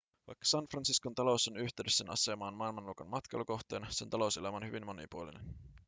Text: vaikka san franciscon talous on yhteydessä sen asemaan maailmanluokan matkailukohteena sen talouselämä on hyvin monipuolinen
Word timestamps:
vaikka 0.27 0.45
san 0.45 0.67
franciscon 0.71 1.15
talous 1.15 1.47
on 1.47 1.57
yhteydessä 1.57 1.97
sen 1.97 2.09
asemaan 2.09 2.53
maailmanluokan 2.53 3.07
matkailukohteena 3.07 3.87
sen 3.89 4.09
talouselämä 4.09 4.57
on 4.57 4.65
hyvin 4.65 4.85
monipuolinen 4.85 5.43